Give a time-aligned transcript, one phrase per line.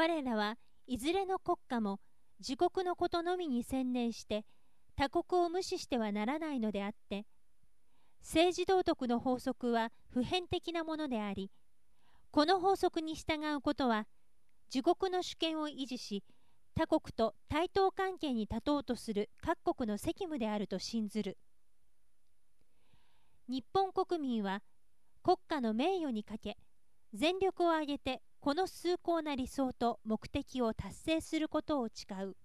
[0.00, 2.00] 我らはいずれの国家も
[2.38, 4.46] 自国のことのみに専念して
[4.96, 7.26] 他国を無視してはならないのであって
[8.22, 11.50] 政治道徳の法則は普遍的なものであり
[12.30, 14.06] この法則に従うことは
[14.74, 16.24] 自国の主権を維持し
[16.74, 21.36] 他国と対等関係に立とうとする各国の責務であると信ずる。
[23.48, 24.62] 日本国民は
[25.22, 26.56] 国家の名誉にかけ
[27.12, 32.36] 全力を挙げてこの崇高な理想と目的を達成することを誓う。